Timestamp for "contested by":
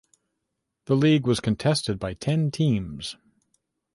1.39-2.15